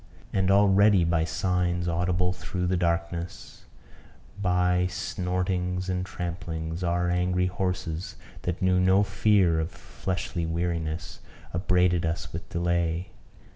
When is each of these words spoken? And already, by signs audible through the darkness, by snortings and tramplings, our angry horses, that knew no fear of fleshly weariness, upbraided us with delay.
And 0.33 0.49
already, 0.49 1.03
by 1.03 1.25
signs 1.25 1.87
audible 1.87 2.33
through 2.33 2.65
the 2.65 2.75
darkness, 2.75 3.65
by 4.41 4.87
snortings 4.89 5.89
and 5.89 6.03
tramplings, 6.03 6.83
our 6.83 7.07
angry 7.11 7.45
horses, 7.45 8.15
that 8.41 8.63
knew 8.63 8.79
no 8.79 9.03
fear 9.03 9.59
of 9.59 9.69
fleshly 9.69 10.47
weariness, 10.47 11.19
upbraided 11.53 12.03
us 12.03 12.33
with 12.33 12.49
delay. 12.49 13.09